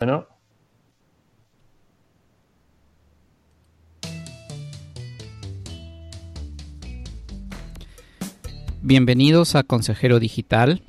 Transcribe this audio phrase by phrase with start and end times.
[0.00, 0.26] Bueno.
[8.80, 10.82] Bienvenidos a Consejero Digital.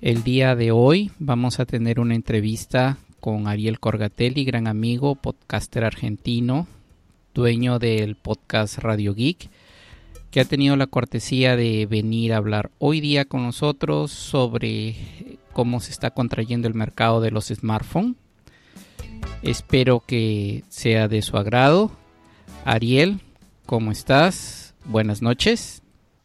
[0.00, 5.82] El día de hoy vamos a tener una entrevista con Ariel Corgatelli, gran amigo, podcaster
[5.82, 6.68] argentino,
[7.34, 9.50] dueño del podcast Radio Geek,
[10.30, 14.94] que ha tenido la cortesía de venir a hablar hoy día con nosotros sobre
[15.52, 18.16] cómo se está contrayendo el mercado de los smartphones.
[19.42, 21.90] Espero que sea de su agrado.
[22.64, 23.20] Ariel,
[23.66, 24.74] ¿cómo estás?
[24.84, 25.82] Buenas noches.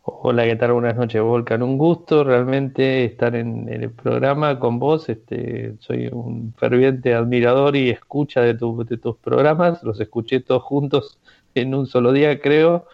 [0.09, 0.71] Hola, ¿qué tal?
[0.71, 1.61] Buenas noches, Volcan.
[1.63, 5.09] Un gusto realmente estar en, el programa con vos.
[5.09, 9.83] Este, soy un ferviente admirador y escucha de, tus programas.
[9.83, 11.19] Los escuché todos juntos
[11.55, 12.85] en un solo día, creo.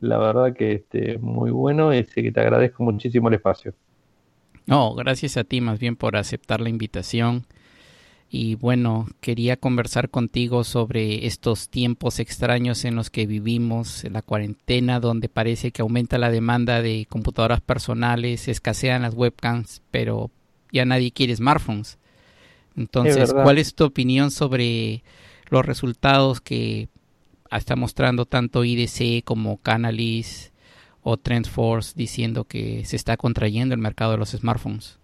[0.00, 3.72] La verdad que este, muy bueno y que te agradezco muchísimo el espacio.
[4.66, 7.46] No, gracias a ti más bien por aceptar la invitación.
[8.28, 14.98] Y bueno, quería conversar contigo sobre estos tiempos extraños en los que vivimos, la cuarentena,
[14.98, 20.30] donde parece que aumenta la demanda de computadoras personales, escasean las webcams, pero
[20.72, 21.98] ya nadie quiere smartphones.
[22.76, 25.04] Entonces, ¿cuál es tu opinión sobre
[25.48, 26.88] los resultados que
[27.50, 30.52] está mostrando tanto IDC como Canalys
[31.08, 34.98] o TrendForce diciendo que se está contrayendo el mercado de los smartphones?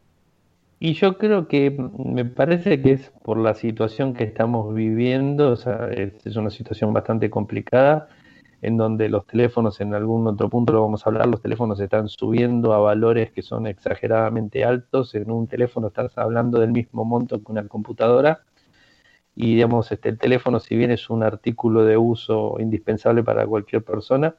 [0.80, 5.56] Y yo creo que me parece que es por la situación que estamos viviendo, o
[5.56, 8.08] sea, es, una situación bastante complicada,
[8.62, 12.08] en donde los teléfonos, en algún otro punto lo vamos a hablar, los teléfonos están
[12.08, 15.14] subiendo a valores que son exageradamente altos.
[15.14, 18.40] En un teléfono estás hablando del mismo monto que una computadora.
[19.36, 23.84] Y digamos, este, el teléfono, si bien es un artículo de uso indispensable para cualquier
[23.84, 24.34] persona,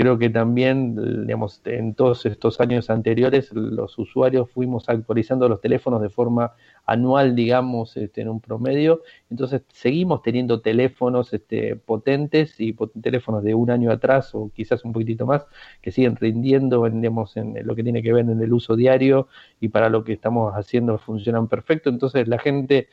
[0.00, 6.00] Creo que también, digamos, en todos estos años anteriores, los usuarios fuimos actualizando los teléfonos
[6.00, 6.54] de forma
[6.86, 9.02] anual, digamos, este, en un promedio.
[9.28, 14.94] Entonces, seguimos teniendo teléfonos este, potentes y teléfonos de un año atrás o quizás un
[14.94, 15.44] poquitito más
[15.82, 19.28] que siguen rindiendo, en, en lo que tiene que ver en el uso diario
[19.60, 21.90] y para lo que estamos haciendo funcionan perfecto.
[21.90, 22.88] Entonces, la gente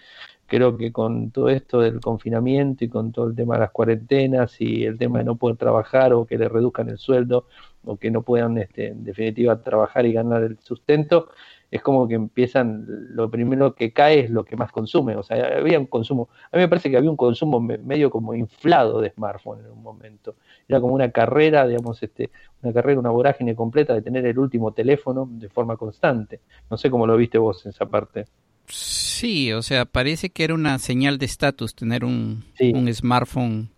[0.47, 4.59] creo que con todo esto del confinamiento y con todo el tema de las cuarentenas
[4.61, 7.45] y el tema de no poder trabajar o que le reduzcan el sueldo
[7.83, 11.29] o que no puedan este, en definitiva trabajar y ganar el sustento,
[11.69, 15.57] es como que empiezan, lo primero que cae es lo que más consume, o sea,
[15.57, 19.09] había un consumo, a mí me parece que había un consumo medio como inflado de
[19.11, 20.35] smartphone en un momento,
[20.67, 22.29] era como una carrera, digamos, este,
[22.61, 26.89] una carrera, una vorágine completa de tener el último teléfono de forma constante, no sé
[26.89, 28.25] cómo lo viste vos en esa parte.
[28.65, 29.06] Sí,
[29.55, 33.69] o sea, parece que era una señal de estatus tener un, un, smartphone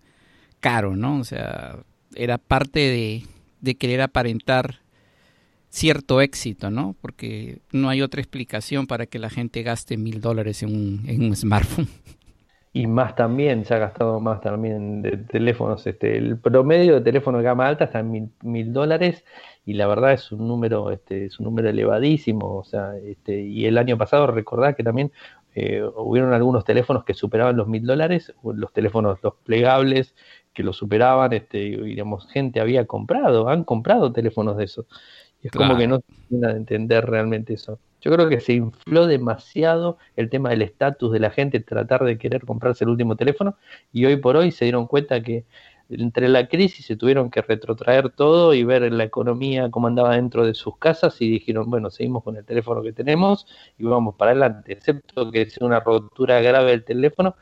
[0.59, 1.19] caro, ¿no?
[1.19, 1.77] O sea,
[2.15, 3.23] era parte de,
[3.61, 4.79] de, querer aparentar
[5.69, 6.95] cierto éxito, ¿no?
[7.01, 11.23] Porque no hay otra explicación para que la gente gaste mil dólares en un, en
[11.23, 11.87] un smartphone.
[12.71, 15.87] Y más también, se ha gastado más también de teléfonos.
[15.87, 19.25] Este, el promedio de teléfono de gama alta está en mil, mil dólares
[19.65, 23.65] y la verdad es un número, este, es un número elevadísimo, o sea, este, y
[23.65, 25.11] el año pasado recordad que también
[25.55, 30.15] eh, hubieron algunos teléfonos que superaban los mil dólares, los teléfonos, los plegables
[30.53, 34.85] que lo superaban, este, digamos, gente había comprado, han comprado teléfonos de esos.
[35.41, 37.79] Y es como que no termina de entender realmente eso.
[38.01, 42.17] Yo creo que se infló demasiado el tema del estatus de la gente, tratar de
[42.17, 43.57] querer comprarse el último teléfono,
[43.91, 45.45] y hoy por hoy se dieron cuenta que
[45.89, 50.45] entre la crisis se tuvieron que retrotraer todo y ver la economía cómo andaba dentro
[50.45, 54.31] de sus casas y dijeron, bueno, seguimos con el teléfono que tenemos y vamos para
[54.31, 57.35] adelante, excepto que sea una rotura grave del teléfono,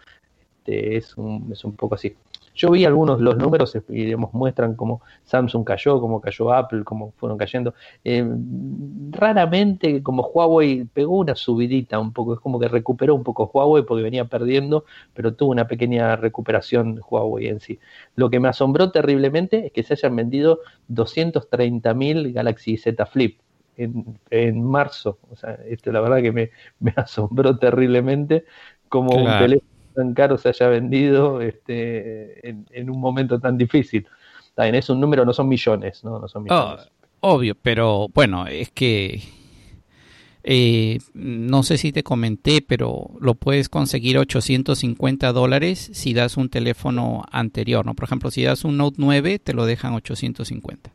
[0.68, 2.16] este, es, un, es un poco así.
[2.58, 7.14] Yo vi algunos, los números y digamos, muestran cómo Samsung cayó, cómo cayó Apple, cómo
[7.18, 7.76] fueron cayendo.
[8.04, 8.28] Eh,
[9.12, 13.84] raramente como Huawei pegó una subidita un poco, es como que recuperó un poco Huawei
[13.84, 17.78] porque venía perdiendo, pero tuvo una pequeña recuperación Huawei en sí.
[18.16, 20.60] Lo que me asombró terriblemente es que se hayan vendido
[20.92, 23.40] 230.000 Galaxy Z Flip.
[23.80, 25.20] En, en, marzo.
[25.30, 28.46] O sea, esto la verdad que me, me asombró terriblemente
[28.90, 34.08] como un teléfono tan caro se haya vendido este, en, un momento tan difícil.
[34.54, 36.20] También es un número, no son millones, ¿no?
[36.20, 36.92] no son oh, millones.
[37.20, 39.24] obvio, pero bueno, es que
[40.44, 46.50] eh, no sé si te comenté, pero lo puedes conseguir 850 dólares si das un
[46.50, 47.96] teléfono anterior, ¿no?
[47.96, 50.92] Por ejemplo, si das un Note 9, te lo dejan 850.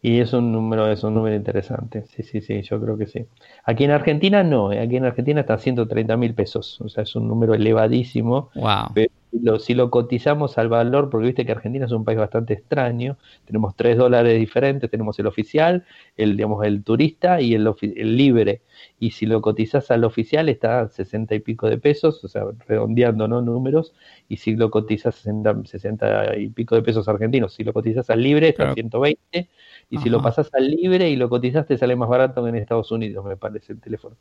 [0.00, 2.04] Y es un número, es un número interesante.
[2.04, 3.26] Sí, sí, sí, yo creo que sí.
[3.64, 6.80] Aquí en Argentina no, eh, aquí en Argentina está 130 mil pesos.
[6.80, 8.50] O sea, es un número elevadísimo.
[8.54, 9.58] Wow.
[9.58, 13.74] si lo, cotizamos al valor, porque viste que Argentina es un país bastante extraño, tenemos
[13.74, 15.84] tres dólares diferentes, tenemos el oficial,
[16.16, 18.62] el, digamos, el turista y el, el libre.
[19.00, 22.44] Y si lo cotizas al oficial está a 60 y pico de pesos, o sea,
[22.68, 23.42] redondeando ¿no?
[23.42, 23.94] números,
[24.28, 28.22] y si lo cotizas 60, 60 y pico de pesos argentinos, si lo cotizas al
[28.22, 29.48] libre está a 120,
[29.90, 32.56] y si lo pasas al libre y lo cotizas te sale más barato que en
[32.56, 34.16] Estados Unidos, me parece el teléfono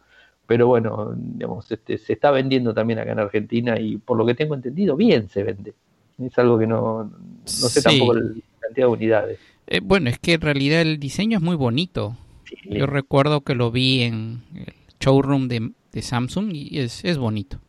[0.47, 4.33] pero bueno, digamos, este, se está vendiendo también acá en Argentina y por lo que
[4.33, 5.73] tengo entendido, bien se vende.
[6.17, 9.39] Es algo que no, no sé tampoco la cantidad de unidades.
[9.67, 12.15] Eh, bueno, es que en realidad el diseño es muy bonito.
[12.63, 17.59] Yo recuerdo que lo vi en el showroom de, Samsung y es, es bonito.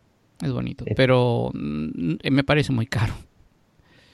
[0.40, 3.14] Es bonito, pero mm, me parece muy caro.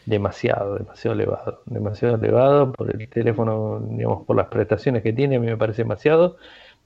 [0.06, 1.62] Demasiado, demasiado elevado.
[1.66, 5.82] Demasiado elevado por el teléfono, digamos, por las prestaciones que tiene, a mí me parece
[5.82, 6.36] demasiado.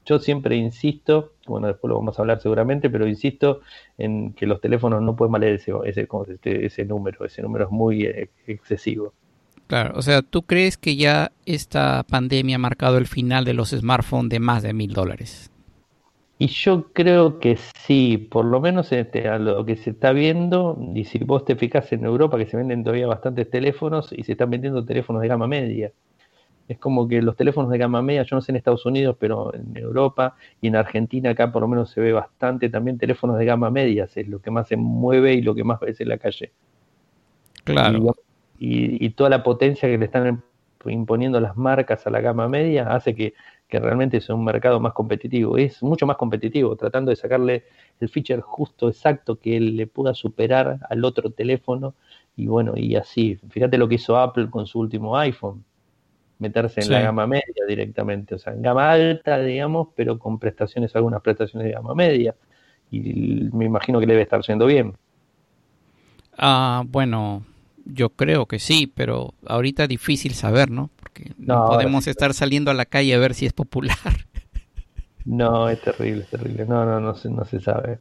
[0.04, 3.60] Yo siempre insisto, bueno, después lo vamos a hablar seguramente, pero insisto
[3.98, 6.08] en que los teléfonos no pueden valer ese, ese,
[6.44, 9.12] ese número, ese número es muy eh, excesivo.
[9.66, 13.70] Claro, o sea, ¿tú crees que ya esta pandemia ha marcado el final de los
[13.70, 15.50] smartphones de más de mil dólares?
[16.40, 20.78] Y yo creo que sí, por lo menos este, a lo que se está viendo,
[20.94, 24.32] y si vos te fijas en Europa, que se venden todavía bastantes teléfonos y se
[24.32, 25.92] están vendiendo teléfonos de gama media.
[26.68, 29.52] Es como que los teléfonos de gama media, yo no sé en Estados Unidos, pero
[29.54, 33.44] en Europa y en Argentina acá por lo menos se ve bastante también teléfonos de
[33.44, 36.18] gama media, es lo que más se mueve y lo que más ves en la
[36.18, 36.52] calle.
[37.64, 38.14] Claro.
[38.60, 40.42] Y, toda la potencia que le están
[40.84, 43.34] imponiendo las marcas a la gama media hace que,
[43.68, 45.58] que realmente sea un mercado más competitivo.
[45.58, 47.64] Es mucho más competitivo, tratando de sacarle
[48.00, 51.94] el feature justo, exacto, que le pueda superar al otro teléfono.
[52.36, 53.38] Y bueno, y así.
[53.50, 55.64] Fíjate lo que hizo Apple con su último iPhone
[56.38, 60.94] meterse en la gama media directamente, o sea, en gama alta, digamos, pero con prestaciones,
[60.94, 62.34] algunas prestaciones de gama media.
[62.90, 64.94] Y me imagino que le debe estar yendo bien.
[66.36, 67.42] Ah, bueno,
[67.88, 70.90] yo creo que sí, pero ahorita es difícil saber, ¿no?
[70.96, 73.96] Porque no, podemos estar saliendo a la calle a ver si es popular.
[75.24, 76.64] No, es terrible, es terrible.
[76.64, 77.98] No, no, no se, no se sabe.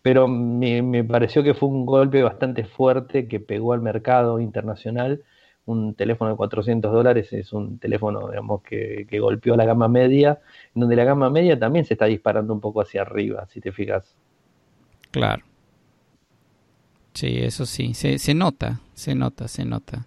[0.00, 5.24] Pero me, me pareció que fue un golpe bastante fuerte que pegó al mercado internacional
[5.68, 10.40] un teléfono de 400 dólares es un teléfono, digamos, que, golpeó la gama media,
[10.74, 14.16] donde la gama media también se está disparando un poco hacia arriba, si te fijas.
[15.10, 15.44] Claro.
[17.18, 20.06] Sí, eso sí, se, se nota, se nota, se nota.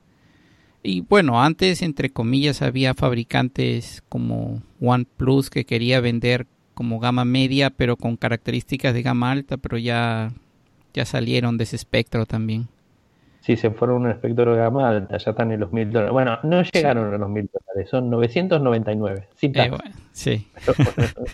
[0.82, 7.70] Y bueno, antes, entre comillas, había fabricantes como OnePlus que quería vender como gama media,
[7.70, 10.32] pero con características de gama alta, pero ya,
[10.94, 12.70] ya salieron de ese espectro también.
[13.42, 16.14] Sí, se fueron un espectro de gama alta, ya están en los mil dólares.
[16.14, 19.70] Bueno, no llegaron a los mil dólares, son 999, sin eh,
[20.14, 20.48] sí.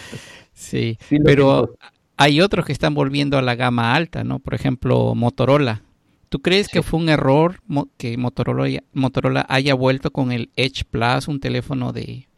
[0.54, 1.74] sí, pero
[2.20, 4.40] hay otros que están volviendo a la gama alta, ¿no?
[4.40, 5.80] Por ejemplo, Motorola.
[6.28, 7.60] ¿Tú crees que fue un error
[7.96, 12.28] que Motorola, Motorola haya vuelto con el Edge Plus, un teléfono de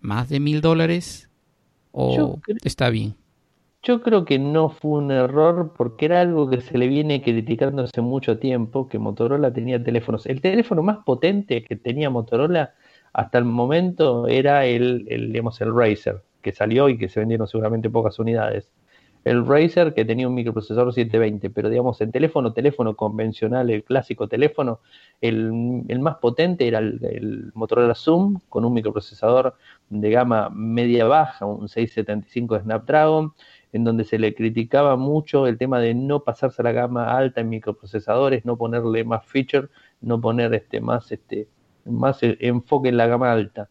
[0.00, 1.30] más de mil dólares?
[1.92, 3.14] ¿O está bien?
[3.84, 7.84] Yo creo que no fue un error porque era algo que se le viene criticando
[7.84, 10.26] hace mucho tiempo, que Motorola tenía teléfonos.
[10.26, 12.74] El teléfono más potente que tenía Motorola
[13.12, 17.46] hasta el momento era el, el, digamos, el Razer, que salió y que se vendieron
[17.46, 18.68] seguramente pocas unidades.
[19.26, 24.28] El Razer que tenía un microprocesador 720, pero digamos, el teléfono, teléfono convencional, el clásico
[24.28, 24.78] teléfono,
[25.20, 25.52] el,
[25.98, 29.56] más potente era el, el, Motorola Zoom con un microprocesador
[29.90, 33.34] de gama media-baja, un 675 de Snapdragon
[33.72, 37.40] en donde se le criticaba mucho el tema de no pasarse a la gama alta
[37.40, 39.70] en microprocesadores, no ponerle más feature,
[40.02, 41.48] no poner este más este
[41.84, 43.70] más e, enfoque en la gama alta.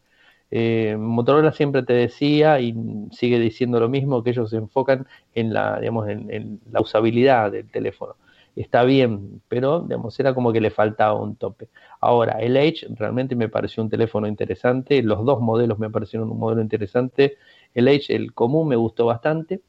[0.51, 2.75] Eh, Motorola siempre te decía y
[3.11, 7.69] sigue diciendo lo mismo que ellos se enfocan en la digamos en, la usabilidad del
[7.69, 8.15] teléfono.
[8.55, 11.67] Está bien, pero digamos era como que le faltaba un tope.
[11.99, 16.39] Ahora, el Edge realmente me pareció un teléfono interesante, los dos modelos me parecieron un
[16.39, 17.37] modelo interesante.
[17.73, 19.61] El Edge, el común, me gustó bastante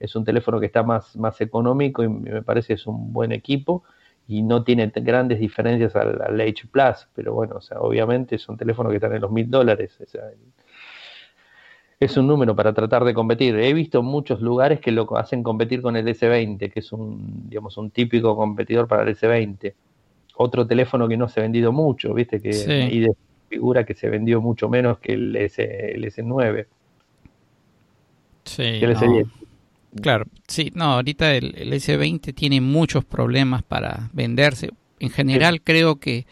[0.00, 3.84] es un teléfono que está más, más económico y me parece es un buen equipo
[4.28, 8.48] y no tiene grandes diferencias al, al H Plus, pero bueno, o sea, obviamente es
[8.48, 9.98] un teléfono que está en los mil dólares.
[12.00, 13.56] es un número para tratar de competir.
[13.56, 17.76] He visto muchos lugares que lo hacen competir con el S20, que es un, digamos,
[17.76, 19.74] un típico competidor para el S20.
[20.38, 23.12] Otro teléfono que no se ha vendido mucho, viste, que y de
[23.48, 26.66] figura que se vendió mucho menos que el, S, el S9.
[28.44, 29.45] Sí, el S10.
[30.00, 34.70] Claro, sí, no, ahorita el, S20 tiene muchos problemas para venderse.
[34.98, 36.26] En general creo que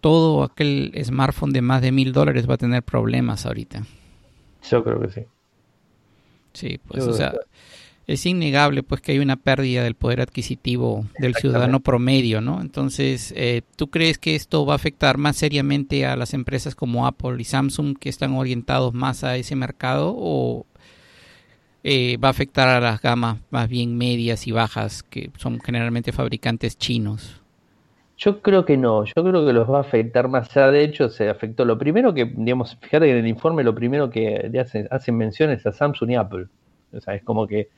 [0.00, 3.84] todo aquel smartphone de más de mil dólares va a tener problemas ahorita.
[4.70, 5.20] Yo creo que sí.
[6.52, 7.34] Sí, pues o sea,
[8.06, 12.60] es innegable pues que hay una pérdida del poder adquisitivo del ciudadano promedio, ¿no?
[12.60, 17.06] Entonces, eh, ¿tú crees que esto va a afectar más seriamente a las empresas como
[17.06, 20.66] Apple y Samsung que están orientados más a ese mercado o
[21.88, 26.10] eh, va a afectar a las gamas más bien medias y bajas que son generalmente
[26.10, 27.40] fabricantes chinos?
[28.18, 30.72] Yo creo que no, yo creo que los va a afectar más allá.
[30.72, 31.64] De hecho, se afectó.
[31.64, 35.50] Lo primero que, digamos, fíjate que en el informe lo primero que hacen, hacen mención
[35.50, 36.46] es a Samsung y Apple.
[36.92, 37.68] O sea, es como que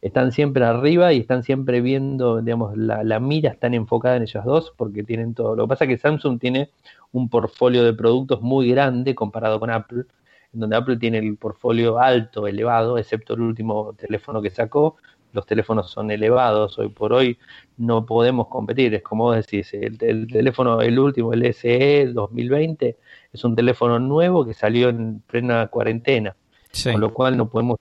[0.00, 4.44] están siempre arriba y están siempre viendo, digamos, la, la, mira están enfocada en ellas
[4.44, 5.54] dos porque tienen todo.
[5.54, 6.70] Lo que pasa es que Samsung tiene
[7.12, 10.06] un portfolio de productos muy grande comparado con Apple,
[10.52, 14.96] donde Apple tiene el portfolio alto, elevado, excepto el último teléfono que sacó.
[15.32, 17.38] Los teléfonos son elevados, hoy por hoy
[17.78, 18.94] no podemos competir.
[18.94, 22.98] Es como vos decís, el, teléfono, el último, el SE 2020,
[23.32, 26.36] es un teléfono nuevo que salió en plena cuarentena,
[26.84, 27.78] con lo cual no podemos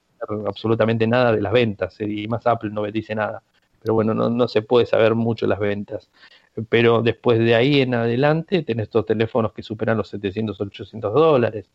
[0.47, 3.43] absolutamente nada de las ventas y más Apple no me dice nada.
[3.81, 6.09] Pero bueno, no, no se puede saber mucho las ventas.
[6.69, 11.69] Pero después de ahí en adelante tenés estos teléfonos que superan los 700, 800 dólares.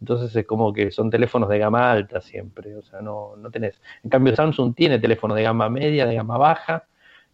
[0.00, 3.80] Entonces es como que son teléfonos de gama alta siempre, o sea, no, no tenés.
[4.04, 6.84] En cambio Samsung tiene teléfonos de gama media, de gama baja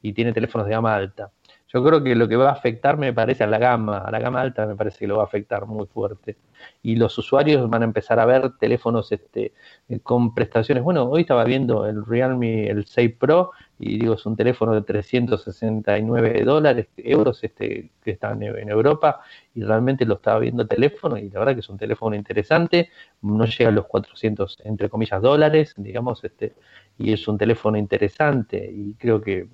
[0.00, 1.30] y tiene teléfonos de gama alta.
[1.72, 4.18] Yo creo que lo que va a afectar me parece a la gama, a la
[4.18, 6.36] gama alta me parece que lo va a afectar muy fuerte.
[6.82, 9.54] Y los usuarios van a empezar a ver teléfonos este,
[9.88, 10.84] eh, con prestaciones.
[10.84, 14.82] Bueno, hoy estaba viendo el Realme, el 6 Pro, y digo, es un teléfono de
[14.82, 19.22] 369 dólares, euros este, que están en Europa,
[19.54, 22.90] y realmente lo estaba viendo el teléfono, y la verdad que es un teléfono interesante,
[23.22, 26.52] no llega a los 400, entre comillas, dólares, digamos, este,
[26.98, 29.48] y es un teléfono interesante, y creo que,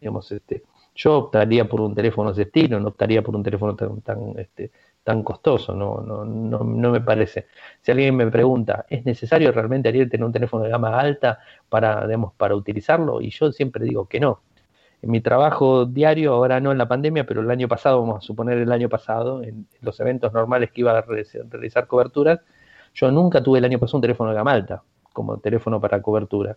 [0.00, 4.00] digamos, este, yo optaría por un teléfono de estilo, no optaría por un teléfono tan,
[4.00, 4.70] tan, este,
[5.02, 7.46] tan costoso, no, no, no, no me parece.
[7.82, 12.06] Si alguien me pregunta, ¿es necesario realmente Ariel tener un teléfono de gama alta para,
[12.06, 13.20] digamos, para utilizarlo?
[13.20, 14.40] Y yo siempre digo que no.
[15.02, 18.20] En mi trabajo diario, ahora no en la pandemia, pero el año pasado, vamos a
[18.26, 22.40] suponer el año pasado, en los eventos normales que iba a realizar coberturas,
[22.94, 24.82] yo nunca tuve el año pasado un teléfono de gama alta
[25.12, 26.56] como teléfono para cobertura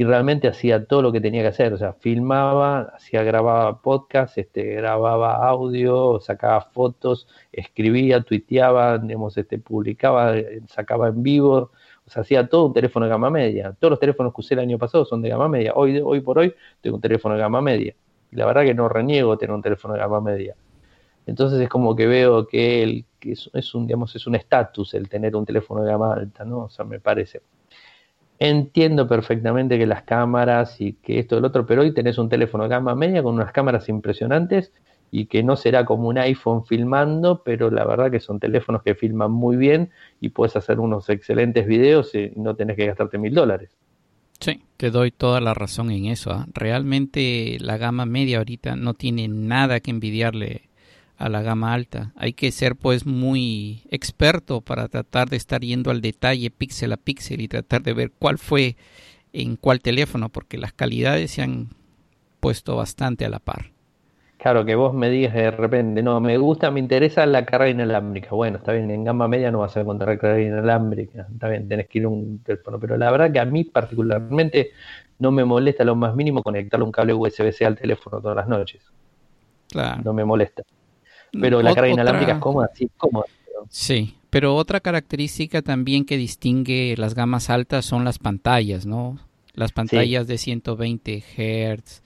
[0.00, 4.38] y realmente hacía todo lo que tenía que hacer, o sea, filmaba, hacía, grababa podcast,
[4.38, 10.32] este, grababa audio, sacaba fotos, escribía, tuiteaba, digamos, este, publicaba,
[10.68, 11.70] sacaba en vivo,
[12.06, 13.76] o sea, hacía todo un teléfono de gama media.
[13.78, 15.74] Todos los teléfonos que usé el año pasado son de gama media.
[15.74, 17.94] Hoy, hoy por hoy tengo un teléfono de gama media.
[18.32, 20.56] Y la verdad que no reniego tener un teléfono de gama media.
[21.26, 24.94] Entonces es como que veo que, el, que es, es un, digamos, es un estatus
[24.94, 26.60] el tener un teléfono de gama alta, ¿no?
[26.60, 27.42] O sea, me parece.
[28.42, 32.30] Entiendo perfectamente que las cámaras y que esto y lo otro, pero hoy tenés un
[32.30, 34.72] teléfono de gama media con unas cámaras impresionantes
[35.10, 38.94] y que no será como un iPhone filmando, pero la verdad que son teléfonos que
[38.94, 39.90] filman muy bien
[40.22, 43.76] y puedes hacer unos excelentes videos y no tenés que gastarte mil dólares.
[44.40, 46.30] Sí, te doy toda la razón en eso.
[46.30, 46.46] ¿ah?
[46.54, 50.69] Realmente la gama media ahorita no tiene nada que envidiarle
[51.20, 52.12] a la gama alta.
[52.16, 56.96] Hay que ser pues muy experto para tratar de estar yendo al detalle píxel a
[56.96, 58.76] píxel y tratar de ver cuál fue
[59.34, 61.68] en cuál teléfono, porque las calidades se han
[62.40, 63.66] puesto bastante a la par.
[64.38, 68.30] Claro, que vos me digas de repente, no, me gusta, me interesa la carga inalámbrica.
[68.30, 71.26] Bueno, está bien, en gama media no vas a encontrar carga inalámbrica.
[71.30, 72.80] Está bien, tenés que ir a un teléfono.
[72.80, 74.70] Pero la verdad que a mí particularmente
[75.18, 78.82] no me molesta lo más mínimo conectarle un cable USB-C al teléfono todas las noches.
[79.70, 80.00] Claro.
[80.02, 80.62] No me molesta.
[81.32, 83.26] Pero la carga inalámbrica es cómoda, sí, cómoda.
[83.68, 89.18] Sí, pero otra característica también que distingue las gamas altas son las pantallas, ¿no?
[89.54, 92.02] Las pantallas de 120 Hz.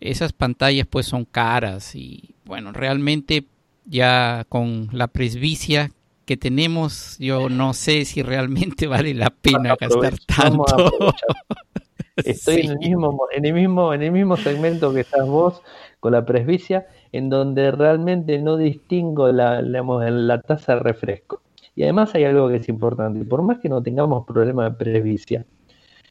[0.00, 3.46] Esas pantallas pues son caras y bueno, realmente
[3.86, 5.92] ya con la presbicia
[6.26, 10.92] que tenemos, yo no sé si realmente vale la pena gastar tanto.
[12.16, 15.62] Estoy en el mismo, en el mismo, en el mismo segmento que estás vos
[15.98, 21.42] con la presbicia en donde realmente no distingo la, la taza de refresco.
[21.74, 25.44] Y además hay algo que es importante, por más que no tengamos problemas de presbicia,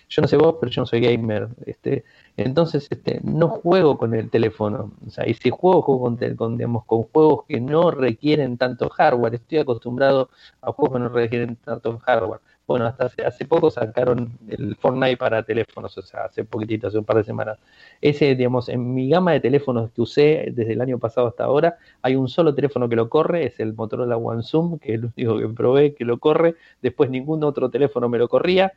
[0.10, 2.03] yo no sé vos, pero yo no soy gamer, este,
[2.38, 6.57] entonces este, no juego con el teléfono, o sea, y si juego, juego con, con,
[6.57, 10.29] digamos, con juegos que no requieren tanto hardware, estoy acostumbrado
[10.62, 12.41] a juegos que no requieren tanto hardware.
[12.65, 17.03] Bueno, hasta hace, poco sacaron el Fortnite para teléfonos, o sea, hace poquitito, hace un
[17.03, 17.60] par de semanas.
[18.00, 21.77] Ese, digamos, en mi gama de teléfonos que usé desde el año pasado hasta ahora,
[22.01, 25.12] hay un solo teléfono que lo corre, es el Motorola One Zoom, que es el
[25.13, 26.55] único que probé que lo corre.
[26.82, 28.72] Después ningún otro teléfono me lo corría.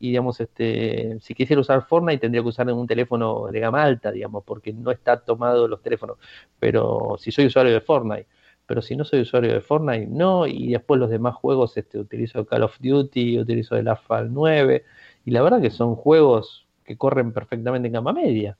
[0.00, 4.10] Y digamos, este, si quisiera usar Fortnite tendría que usar un teléfono de gama alta,
[4.10, 6.16] digamos, porque no está tomado los teléfonos.
[6.58, 8.26] Pero si soy usuario de Fortnite
[8.68, 12.44] pero si no soy usuario de Fortnite, no, y después los demás juegos, este, utilizo
[12.44, 14.84] Call of Duty, utilizo el Asphalt 9,
[15.24, 18.58] y la verdad que son juegos que corren perfectamente en gama media.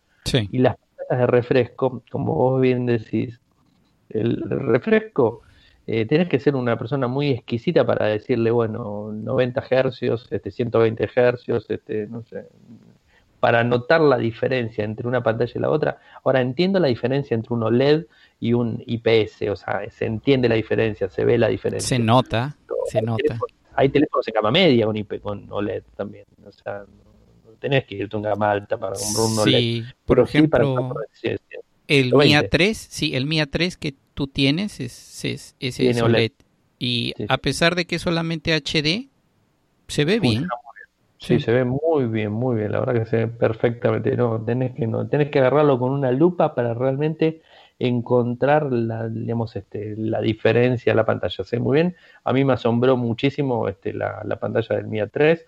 [0.51, 0.77] Y las
[1.11, 3.39] de refresco, como vos bien decís,
[4.09, 5.43] el refresco,
[5.87, 11.11] eh, tenés que ser una persona muy exquisita para decirle, bueno, 90 hercios, este, 120
[11.15, 12.47] hercios, este, no sé,
[13.41, 15.99] para notar la diferencia entre una pantalla y la otra.
[16.25, 18.07] Ahora entiendo la diferencia entre un OLED
[18.41, 21.97] y un IPS, o sea, se entiende la diferencia, se ve la diferencia.
[21.97, 23.39] Se nota, se nota.
[23.75, 26.85] hay teléfonos en gama media con, IP, con OLED también, o sea,
[27.45, 29.59] no, tenés que irte a una gama alta para comprar un OLED.
[29.59, 30.95] Sí, por ejemplo,
[31.89, 36.33] el Mia 3, sí, el Mia 3 que tú tienes es, es, es, OLED.
[36.79, 39.09] Y a pesar de que es solamente HD,
[39.89, 40.47] se ve bien.
[41.21, 44.17] Sí, se ve muy bien, muy bien, la verdad que se ve perfectamente.
[44.17, 47.43] No, tenés que no, tenés que agarrarlo con una lupa para realmente
[47.79, 51.45] encontrar la, digamos, este, la diferencia en la pantalla.
[51.45, 51.97] Se ve muy bien.
[52.25, 55.45] A mí me asombró muchísimo este, la, la pantalla del Mia 3.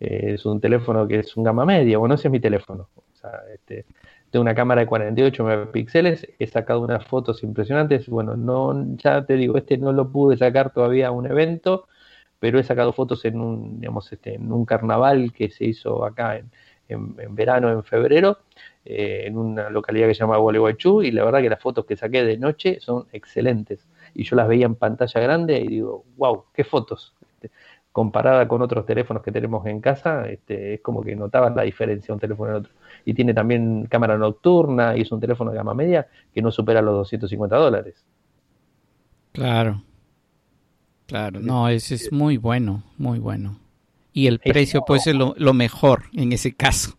[0.00, 1.96] Eh, es un teléfono que es un gama media.
[1.98, 2.90] Bueno, ese es mi teléfono.
[2.96, 3.86] O sea, este,
[4.30, 6.28] tengo una cámara de 48 megapíxeles.
[6.38, 8.08] He sacado unas fotos impresionantes.
[8.08, 11.86] Bueno, no, ya te digo, este no lo pude sacar todavía a un evento
[12.44, 16.36] pero he sacado fotos en un, digamos, este, en un carnaval que se hizo acá
[16.36, 16.50] en,
[16.90, 18.40] en, verano, en febrero,
[18.84, 21.96] eh, en una localidad que se llama Gualeguaychú, y la verdad que las fotos que
[21.96, 23.86] saqué de noche son excelentes.
[24.12, 27.14] Y yo las veía en pantalla grande y digo, wow, qué fotos.
[27.22, 27.50] Este,
[27.90, 32.12] comparada con otros teléfonos que tenemos en casa, este, es como que notabas la diferencia
[32.12, 32.72] un teléfono y otro.
[33.06, 36.82] Y tiene también cámara nocturna y es un teléfono de gama media que no supera
[36.82, 38.04] los 250 dólares.
[39.32, 39.82] Claro,
[41.06, 43.58] Claro, no, ese es muy bueno, muy bueno.
[44.12, 46.96] Y el precio pues es lo, mejor en ese caso.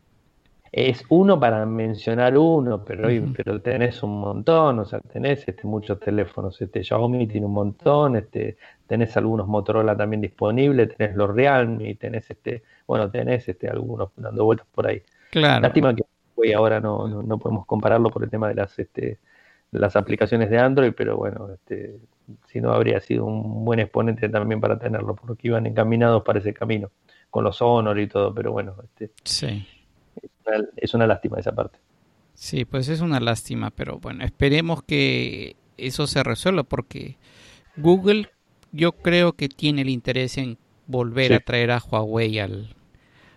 [0.72, 5.98] Es uno para mencionar uno, pero, pero tenés un montón, o sea, tenés este, muchos
[6.02, 6.62] teléfonos.
[6.62, 12.30] Este Xiaomi tiene un montón, este, tenés algunos Motorola también disponibles, tenés los Realme, tenés
[12.30, 15.02] este, bueno, tenés este, algunos dando vueltas por ahí.
[15.32, 15.62] Claro.
[15.62, 16.04] Lástima que
[16.36, 19.20] hoy ahora no, no, no, podemos compararlo por el tema de las, este,
[19.72, 21.96] las aplicaciones de Android, pero bueno, este,
[22.48, 26.54] si no habría sido un buen exponente también para tenerlo, porque iban encaminados para ese
[26.54, 26.92] camino,
[27.30, 29.68] con los Honor y todo, pero bueno, este, sí.
[30.78, 31.80] es, una, lástima esa parte.
[32.34, 37.18] Sí, pues es una lástima, pero bueno, esperemos que eso se resuelva, porque
[37.78, 38.30] Google
[38.72, 40.58] yo creo que tiene el interés en
[40.88, 42.76] volver a traer a Huawei al,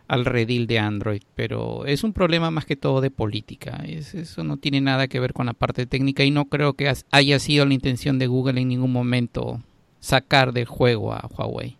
[0.08, 3.82] al redil de Android, pero es un problema más que todo de política.
[3.86, 7.38] eso no tiene nada que ver con la parte técnica y no creo que haya
[7.38, 9.60] sido la intención de Google en ningún momento
[10.00, 11.76] sacar del juego a Huawei.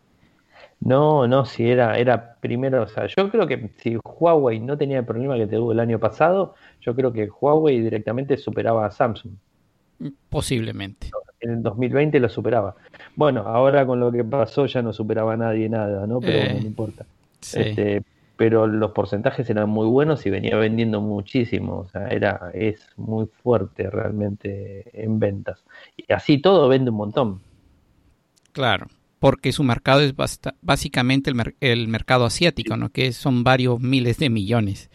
[0.81, 4.99] No, no, si era, era primero, o sea, yo creo que si Huawei no tenía
[4.99, 9.33] el problema que tuvo el año pasado, yo creo que Huawei directamente superaba a Samsung.
[10.29, 11.11] Posiblemente.
[11.41, 12.77] En el 2020 lo superaba.
[13.17, 16.21] Bueno, ahora con lo que pasó ya no superaba a nadie nada, ¿no?
[16.21, 17.07] Pero no importa.
[17.41, 17.61] Sí.
[17.61, 18.03] Este,
[18.39, 23.27] pero los porcentajes eran muy buenos y venía vendiendo muchísimo, o sea, era, es muy
[23.27, 25.65] fuerte realmente en ventas.
[25.97, 27.41] Y así todo vende un montón.
[28.53, 28.87] Claro,
[29.19, 30.15] porque su mercado es
[30.63, 32.91] básicamente el, mercado asiático, ¿no?
[32.91, 34.89] Que son varios miles de millones.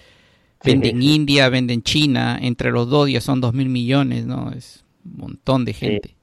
[0.63, 4.53] Vende en India, vende en China, entre los dos ya son dos mil millones, ¿no?
[4.53, 6.15] Es un montón de gente.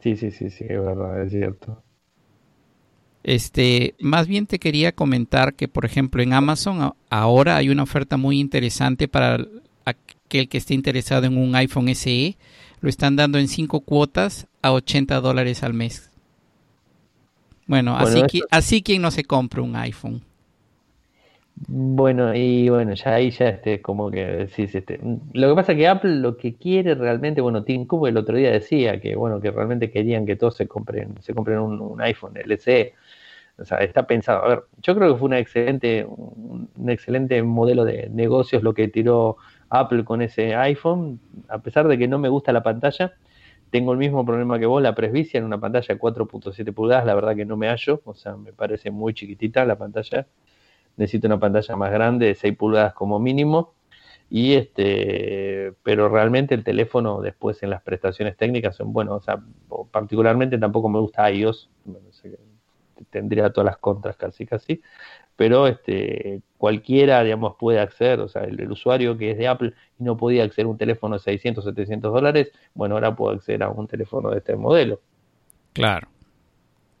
[0.00, 1.82] Sí, sí, sí, sí, es verdad, es cierto.
[3.22, 8.16] Este, más bien te quería comentar que, por ejemplo, en Amazon ahora hay una oferta
[8.16, 9.46] muy interesante para
[9.84, 12.36] aquel que esté interesado en un iPhone SE.
[12.80, 16.10] Lo están dando en cinco cuotas a 80 dólares al mes.
[17.66, 20.22] Bueno, así, que, así quien no se compra un iPhone.
[21.68, 24.98] Bueno, y bueno, ya ahí ya este, como que decís, este,
[25.34, 28.36] lo que pasa es que Apple lo que quiere realmente, bueno, Tim Cook el otro
[28.38, 32.00] día decía que bueno, que realmente querían que todos se compren, se compren un, un
[32.00, 32.94] iPhone LCE
[33.60, 34.44] o sea, está pensado.
[34.44, 38.88] A ver, yo creo que fue una excelente, un, excelente modelo de negocios lo que
[38.88, 39.36] tiró
[39.68, 41.20] Apple con ese iPhone.
[41.48, 43.14] A pesar de que no me gusta la pantalla,
[43.70, 47.14] tengo el mismo problema que vos, la presbicia en una pantalla de 4.7 pulgadas, la
[47.14, 50.26] verdad que no me hallo, o sea, me parece muy chiquitita la pantalla.
[50.96, 53.74] Necesito una pantalla más grande, de 6 pulgadas como mínimo.
[54.30, 59.42] Y este, pero realmente el teléfono después en las prestaciones técnicas son buenos, o sea,
[59.90, 61.68] particularmente tampoco me gusta iOS,
[63.10, 64.82] tendría todas las contras casi casi,
[65.36, 70.04] pero este cualquiera, digamos, puede acceder, o sea, el, usuario que es de Apple y
[70.04, 73.70] no podía acceder a un teléfono de 600, 700 dólares, bueno, ahora puede acceder a
[73.70, 75.00] un teléfono de este modelo.
[75.72, 76.08] Claro.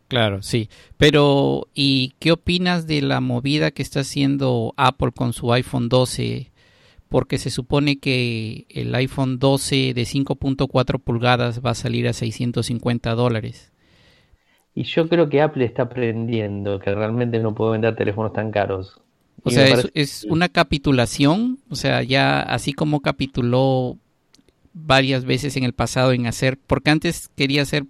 [0.08, 0.70] Claro, sí.
[0.96, 6.50] Pero, ¿y qué opinas de la movida que está haciendo Apple con su iPhone 12?
[7.08, 13.14] Porque se supone que el iPhone 12 de 5.4 pulgadas va a salir a 650
[13.14, 13.69] dólares.
[14.74, 19.00] Y yo creo que Apple está aprendiendo que realmente no puede vender teléfonos tan caros.
[19.42, 23.96] O sea, es, es, una capitulación, o sea, ya así como capituló
[24.72, 27.84] varias veces en el pasado en hacer, porque antes quería hacer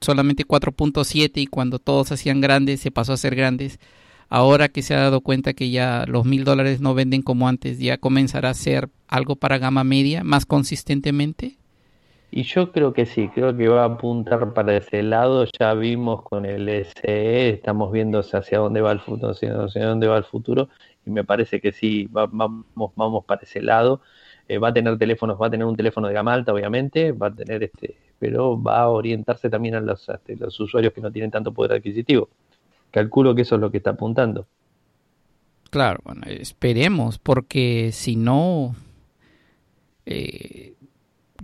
[0.00, 3.78] solamente 4.7 y cuando todos hacían grandes se pasó a ser grandes.
[4.28, 7.78] Ahora que se ha dado cuenta que ya los mil dólares no venden como antes,
[7.78, 11.56] ya comenzará a ser algo para gama media más consistentemente.
[12.32, 15.46] Y yo creo que sí, creo que va a apuntar para ese lado.
[15.58, 20.16] Ya vimos con el SE, estamos viendo hacia dónde va el futuro, hacia dónde va
[20.16, 20.68] el futuro,
[21.04, 22.64] y me parece que sí, vamos,
[22.94, 24.00] vamos para ese lado.
[24.46, 27.28] Eh, va a tener teléfonos, va a tener un teléfono de gama alta, obviamente, va
[27.28, 31.10] a tener este, pero va a orientarse también a los, este, los usuarios que no
[31.10, 32.28] tienen tanto poder adquisitivo.
[32.90, 34.46] Calculo que eso es lo que está apuntando.
[35.70, 38.74] Claro, bueno, esperemos, porque si no,
[40.04, 40.74] eh,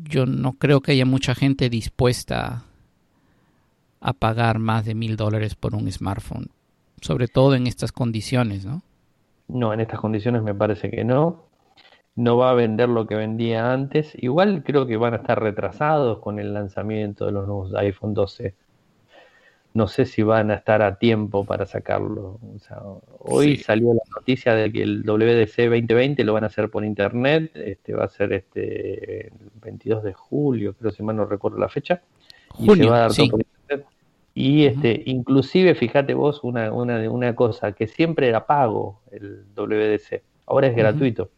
[0.09, 2.65] yo no creo que haya mucha gente dispuesta
[4.01, 6.49] a pagar más de mil dólares por un smartphone,
[7.01, 8.83] sobre todo en estas condiciones, ¿no?
[9.49, 11.47] No, en estas condiciones me parece que no
[12.17, 14.13] no va a vender lo que vendía antes.
[14.17, 18.55] Igual creo que van a estar retrasados con el lanzamiento de los nuevos iPhone 12.
[19.77, 22.41] No sé si van a estar a tiempo para sacarlo.
[23.19, 27.51] hoy salió la noticia de que el WDC 2020 lo van a hacer por internet.
[27.55, 31.69] Este va a ser este el 22 de julio, creo si mal no recuerdo la
[31.69, 32.01] fecha.
[32.59, 33.87] y se va a dar por internet.
[34.33, 40.23] Y este, inclusive, fíjate vos una, una, una cosa, que siempre era pago el WDC,
[40.47, 41.31] ahora es gratuito.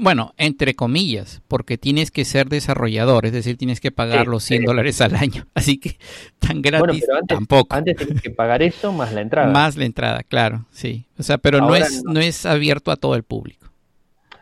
[0.00, 4.64] Bueno, entre comillas, porque tienes que ser desarrollador, es decir, tienes que pagar los 100
[4.64, 5.46] dólares al año.
[5.54, 5.96] Así que
[6.38, 7.74] tan gratis tampoco.
[7.74, 9.50] Antes tienes que pagar eso más la entrada.
[9.50, 11.06] Más la entrada, claro, sí.
[11.18, 12.20] O sea, pero no es, no.
[12.20, 13.66] es abierto a todo el público.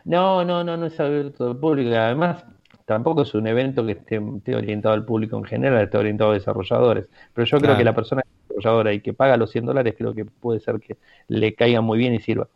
[0.03, 1.95] No, no, no, no es abierto a todo el público.
[1.95, 2.43] Además,
[2.85, 7.09] tampoco es un evento que esté, orientado al público en general, esté orientado a desarrolladores.
[7.33, 10.25] Pero yo creo que la persona desarrolladora y que paga los 100 dólares, creo que
[10.25, 10.97] puede ser que
[11.29, 12.49] le caiga muy bien y sirva.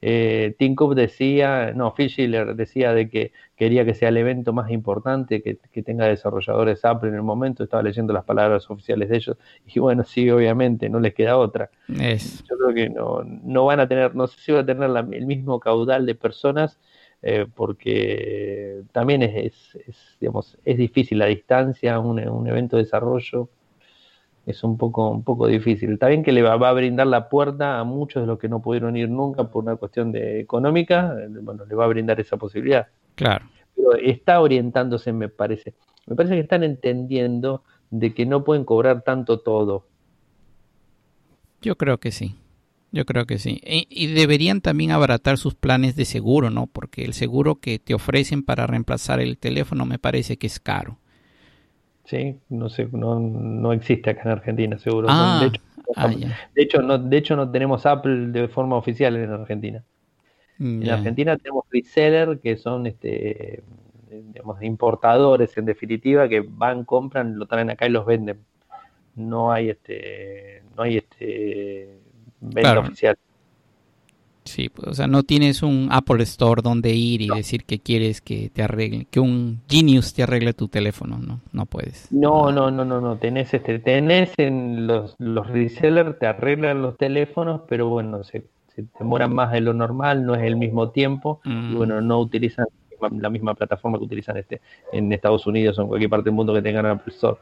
[0.00, 4.52] Eh, Tim Cook decía, no, Phil Schiller decía de que quería que sea el evento
[4.52, 9.16] más importante, que, tenga desarrolladores Apple en el momento, estaba leyendo las palabras oficiales de
[9.16, 11.70] ellos, y bueno, sí, obviamente, no les queda otra.
[11.88, 15.26] Yo creo que no, no van a tener, no sé si va a tener el
[15.26, 16.78] mismo caudal de personas,
[17.22, 23.48] eh, porque también es, es, digamos, es difícil la distancia, un, un evento de desarrollo
[24.48, 25.92] es un poco, un poco difícil.
[25.92, 28.62] Está bien que le va, a brindar la puerta a muchos de los que no
[28.62, 32.38] pudieron ir nunca por una cuestión de económica, eh, bueno, le va a brindar esa
[32.38, 32.88] posibilidad.
[33.14, 33.46] Claro.
[33.76, 35.74] Pero está orientándose, me parece.
[36.06, 39.86] Me parece que están entendiendo de que no pueden cobrar tanto todo.
[41.60, 42.34] Yo creo que sí.
[42.90, 43.60] Yo creo que sí.
[43.66, 46.66] Y, y, deberían también abaratar sus planes de seguro, ¿no?
[46.66, 50.96] Porque el seguro que te ofrecen para reemplazar el teléfono me parece que es caro.
[52.08, 55.08] Sí, no sé, no, no existe acá en Argentina, seguro.
[55.10, 55.62] Ah, de, hecho,
[55.94, 59.84] ah, de, hecho, no, de hecho, no tenemos Apple de forma oficial en Argentina.
[60.58, 63.62] En Argentina tenemos reseller que son este
[64.10, 68.40] digamos, importadores en definitiva que van, compran, lo traen acá y los venden.
[69.14, 72.00] No hay este no hay este
[72.40, 73.18] venta oficial.
[74.48, 78.20] Sí, pues, o sea, no tienes un Apple Store donde ir y decir que quieres
[78.20, 82.10] que te arregle, que un Genius te arregle tu teléfono, no, no puedes.
[82.10, 86.96] No, no, no, no, no, tenés este, tenés en los, los resellers, te arreglan los
[86.96, 91.40] teléfonos, pero bueno, se, se demoran más de lo normal, no es el mismo tiempo,
[91.44, 91.76] y Mm.
[91.76, 92.66] bueno, no utilizan
[93.20, 94.60] la misma plataforma que utilizan este
[94.92, 97.36] en Estados Unidos o en cualquier parte del mundo que tengan Apple Store.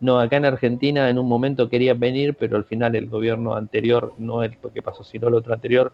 [0.00, 4.12] No, acá en Argentina en un momento quería venir, pero al final el gobierno anterior,
[4.18, 5.92] no el que pasó, sino el otro anterior,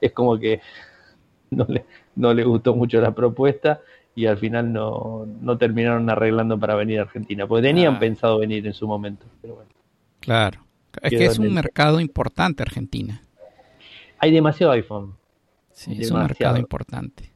[0.00, 0.60] es como que
[1.50, 1.84] no le,
[2.16, 3.80] no le gustó mucho la propuesta
[4.16, 7.98] y al final no, no terminaron arreglando para venir a Argentina, porque tenían Ah.
[8.00, 9.26] pensado venir en su momento.
[9.42, 9.70] Pero bueno,
[10.20, 10.60] Claro.
[11.02, 13.20] Es que es un el- mercado importante Argentina.
[14.18, 15.14] hay demasiado iPhone,
[15.72, 17.32] Sí, es un mercado importante.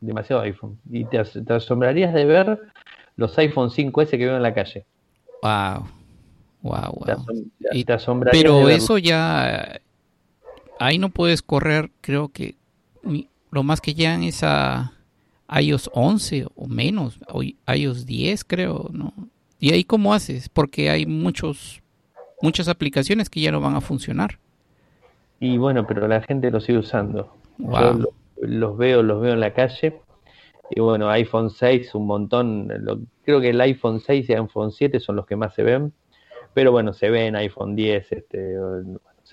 [0.00, 0.78] demasiado iPhone.
[0.90, 2.60] Y te, as- te asombrarías de ver
[3.16, 4.84] los iPhone 5S que veo en la calle.
[5.42, 5.86] Wow.
[6.62, 7.04] Wow, wow.
[7.26, 7.96] te- Y- te
[8.32, 9.80] Pero eso ya
[10.78, 12.54] ahí no puedes correr, creo que
[13.50, 14.92] lo más que llegan es a
[15.60, 19.12] iOS 11 o menos, o iOS 10 creo, ¿no?
[19.58, 21.80] Y ahí cómo haces, porque hay muchos
[22.40, 24.38] muchas aplicaciones que ya no van a funcionar.
[25.38, 27.36] Y bueno, pero la gente lo sigue usando.
[27.58, 30.00] Yo lo- los veo, los veo en la calle.
[30.70, 32.68] Y bueno, iPhone 6, un montón.
[32.84, 35.92] Lo- creo que el iPhone 6 y iPhone 7 son los que más se ven.
[36.54, 38.56] Pero bueno, se ven iPhone 10, este,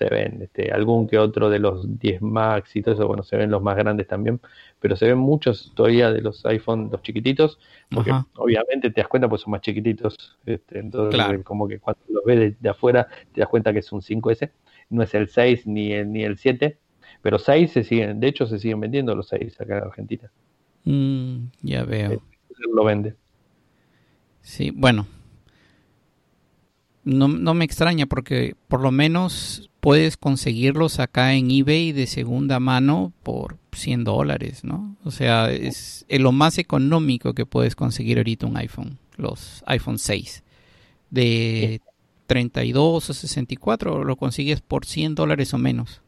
[0.00, 3.06] se ven este, algún que otro de los 10 Max y todo eso.
[3.06, 4.40] Bueno, se ven los más grandes también.
[4.80, 7.58] Pero se ven muchos todavía de los iPhone, los chiquititos.
[7.90, 8.26] Porque Ajá.
[8.36, 10.38] obviamente te das cuenta, pues son más chiquititos.
[10.46, 11.44] Este, entonces, Claro.
[11.44, 14.50] como que cuando los ves de, de afuera, te das cuenta que es un 5S
[14.88, 16.76] no es el 6 ni el, ni el 7,
[17.22, 20.30] Pero 6 se siguen, de hecho se siguen vendiendo los 6 acá en Argentina.
[20.84, 22.22] Mm, ya veo.
[22.74, 23.14] Lo vende.
[24.40, 25.06] Sí, bueno.
[27.10, 32.60] No, no me extraña porque por lo menos puedes conseguirlos acá en eBay de segunda
[32.60, 34.96] mano por 100 dólares, ¿no?
[35.04, 40.44] O sea, es lo más económico que puedes conseguir ahorita un iPhone, los iPhone 6.
[41.10, 41.80] De
[42.26, 46.02] 32 o 64 lo consigues por 100 dólares o menos.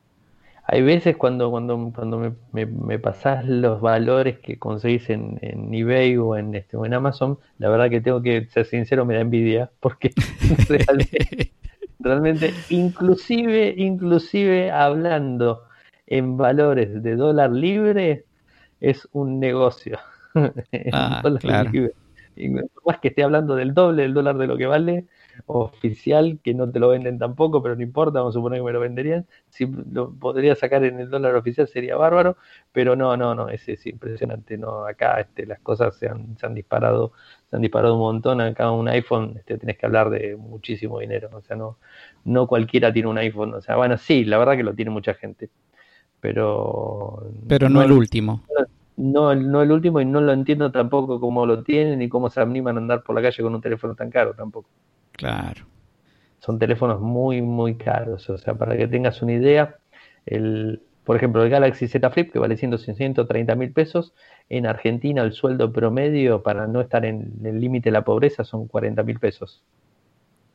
[0.64, 2.18] Hay veces cuando, cuando, cuando
[2.52, 6.94] me, me, pasás los valores que conseguís en, en, eBay o en, este, o en
[6.94, 10.12] Amazon, la verdad que tengo que ser sincero, me da envidia, porque
[10.68, 11.52] realmente,
[11.98, 15.64] realmente, inclusive, inclusive hablando
[16.06, 18.24] en valores de dólar libre,
[18.80, 19.98] es un negocio.
[20.94, 21.70] Ah, claro.
[22.36, 25.04] Y más que esté hablando del doble del dólar de lo que vale,
[25.46, 28.72] oficial, que no te lo venden tampoco, pero no importa, vamos a suponer que me
[28.72, 29.26] lo venderían.
[29.48, 32.36] Si lo podría sacar en el dólar oficial sería bárbaro,
[32.72, 34.56] pero no, no, no, es, es impresionante.
[34.58, 37.12] No, acá este, las cosas se han, se han disparado,
[37.50, 38.40] se han disparado un montón.
[38.40, 41.78] Acá un iPhone este, tienes que hablar de muchísimo dinero, o sea, no,
[42.24, 43.54] no cualquiera tiene un iPhone.
[43.54, 45.50] O sea, bueno, sí, la verdad que lo tiene mucha gente,
[46.20, 47.30] pero.
[47.48, 48.42] Pero no, el último.
[48.96, 52.40] No, no el último y no lo entiendo tampoco cómo lo tienen ni cómo se
[52.40, 54.68] animan a andar por la calle con un teléfono tan caro tampoco.
[55.12, 55.66] Claro.
[56.40, 58.28] Son teléfonos muy, muy caros.
[58.30, 59.76] O sea, para que tengas una idea,
[60.26, 64.12] el, por ejemplo, el Galaxy Z Flip, que vale 130 mil pesos,
[64.48, 68.66] en Argentina el sueldo promedio para no estar en el límite de la pobreza son
[68.66, 69.62] 40 mil pesos.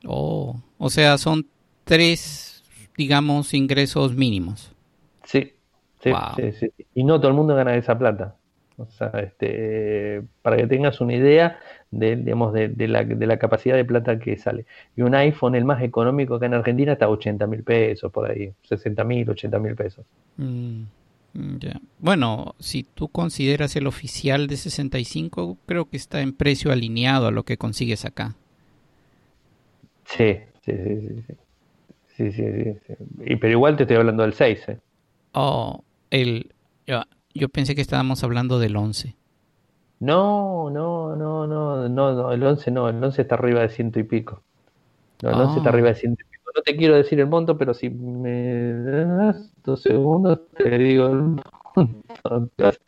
[0.06, 1.48] Oh, o sea, son
[1.84, 2.64] tres,
[2.96, 4.72] digamos, ingresos mínimos.
[5.24, 5.54] Sí,
[6.02, 8.36] sí, sí, sí, Y no todo el mundo gana esa plata.
[8.78, 11.60] O sea, este, para que tengas una idea,
[11.92, 14.66] de, digamos, de, la, de, la, capacidad de plata que sale.
[14.96, 18.30] Y un iPhone, el más económico acá en Argentina, está a 80 mil pesos, por
[18.30, 20.06] ahí, 60 mil, 80 mil pesos.
[20.38, 20.84] Mm,
[22.00, 27.32] bueno, si tú consideras el oficial de 65, creo que está en precio alineado a
[27.32, 28.36] lo que consigues acá.
[30.06, 31.34] Sí, sí, sí, sí.
[32.18, 32.44] Sí, sí,
[32.88, 32.94] sí,
[33.26, 34.80] Y, pero igual te estoy hablando del 6, ¿eh?
[35.34, 36.52] Oh, el...
[37.36, 39.16] Yo pensé que estábamos hablando del 11.
[40.00, 44.04] No, no, no, no, no, el 11 no, el 11 está arriba de ciento y
[44.04, 44.44] pico.
[45.24, 45.74] No, el 11 está ah.
[45.74, 46.52] arriba de ciento y pico.
[46.56, 51.22] No te quiero decir el monto, pero si me das dos segundos, te digo el
[51.22, 52.50] monto.
[52.56, 52.80] Te vas,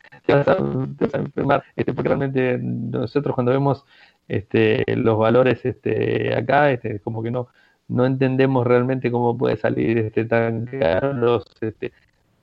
[0.48, 1.64] a, enfermar.
[1.76, 3.84] Este, porque realmente nosotros cuando vemos
[4.28, 7.48] este, los valores este, acá, este, como que no,
[7.88, 11.92] no entendemos realmente cómo puede salir este, tan caro los, este,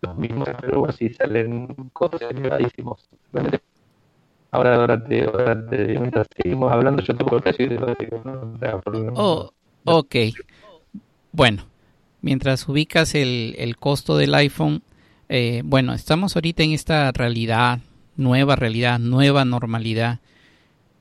[0.02, 3.10] los mismos, pero si salen cosas elevadísimos.
[3.32, 3.67] Realmente
[4.58, 7.70] Ahora, ahora, te, mientras seguimos hablando, yo el precio
[8.26, 9.52] no, Oh,
[9.84, 10.16] ok.
[11.32, 11.68] Bueno,
[12.22, 14.82] mientras ubicas el, el costo del iPhone,
[15.30, 17.82] eh, bueno, estamos ahorita en esta realidad,
[18.16, 20.22] nueva realidad, nueva normalidad.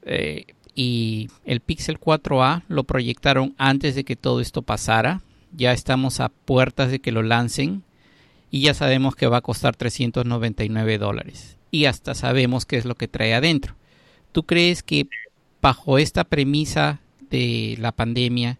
[0.02, 5.22] Eh, y el Pixel 4a lo proyectaron antes de que todo esto pasara.
[5.56, 7.84] Ya estamos a puertas de que lo lancen
[8.50, 12.94] y ya sabemos que va a costar 399 dólares y hasta sabemos qué es lo
[12.94, 13.74] que trae adentro.
[14.32, 15.08] ¿Tú crees que
[15.62, 17.00] bajo esta premisa
[17.30, 18.58] de la pandemia,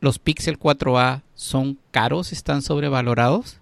[0.00, 3.60] los Pixel 4a son caros, están sobrevalorados?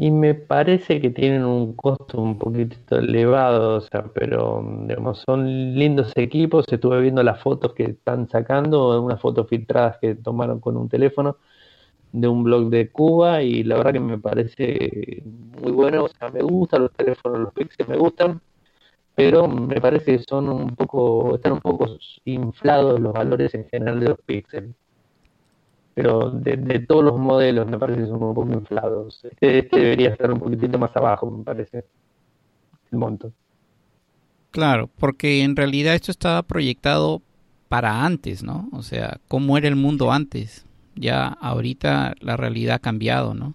[0.00, 5.74] Y me parece que tienen un costo un poquito elevado, o sea, pero digamos, son
[5.74, 6.64] lindos equipos.
[6.70, 11.38] Estuve viendo las fotos que están sacando, unas fotos filtradas que tomaron con un teléfono
[12.12, 15.22] de un blog de Cuba y la verdad que me parece
[15.60, 18.40] muy bueno, o sea, me gustan los teléfonos, los Pixel me gustan,
[19.14, 24.00] pero me parece que son un poco, están un poco inflados los valores en general
[24.00, 24.74] de los Pixel.
[25.94, 29.24] Pero de, todos los modelos me parece que son un poco inflados.
[29.24, 31.84] Este, este, debería estar un poquitito más abajo, me parece,
[32.92, 33.32] el monto.
[34.52, 37.20] Claro, porque en realidad esto estaba proyectado
[37.68, 38.68] para antes, ¿no?
[38.72, 40.67] O sea, cómo era el mundo antes
[40.98, 43.54] ya ahorita la realidad ha cambiado, ¿no?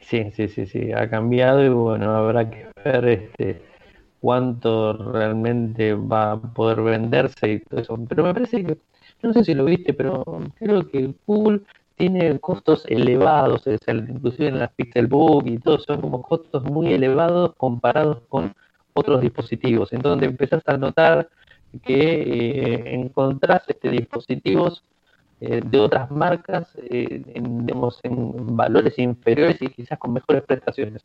[0.00, 3.62] Sí, sí, sí, sí, ha cambiado y bueno, habrá que ver este
[4.20, 7.98] cuánto realmente va a poder venderse y todo eso.
[8.08, 8.78] Pero me parece que,
[9.22, 10.24] no sé si lo viste, pero
[10.58, 11.62] creo que Google
[11.96, 18.22] tiene costos elevados, inclusive en las Pixelbook y todo, son como costos muy elevados comparados
[18.28, 18.54] con
[18.94, 19.92] otros dispositivos.
[19.92, 21.28] Entonces empezás a notar
[21.82, 24.82] que eh, encontrás este, dispositivos
[25.40, 31.04] eh, de otras marcas eh, en, valores inferiores y quizás con mejores prestaciones.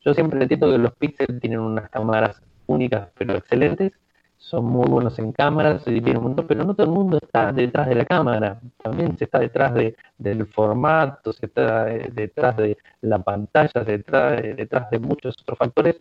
[0.00, 3.92] Yo siempre entiendo que los Pixel tienen unas cámaras únicas pero excelentes
[4.38, 7.88] son muy buenos en cámaras, se un montón, pero no todo el mundo está detrás
[7.88, 13.18] de la cámara, también se está detrás de, del formato, se está detrás de la
[13.18, 15.96] pantalla, se está detrás de muchos otros factores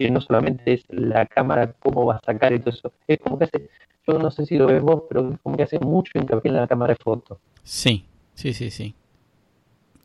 [0.00, 3.38] que no solamente es la cámara, cómo va a sacar y todo eso, es como
[3.38, 3.68] que hace,
[4.06, 6.56] yo no sé si lo ves vos, pero es como que hace mucho hincapié en
[6.56, 7.38] la cámara de foto.
[7.62, 8.94] Sí, sí, sí, sí.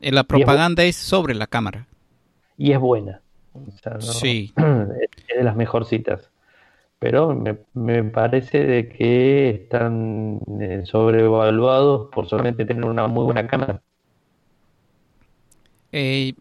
[0.01, 1.87] Eh, la propaganda es, sobre la cámara.
[2.57, 3.21] Y es buena.
[3.99, 4.53] Sí.
[4.57, 6.29] Es de las mejorcitas
[6.99, 7.35] pero
[7.73, 13.81] me, parece de que están eh, sobrevaluados por solamente tener una muy buena cámara.
[15.91, 16.33] Eh,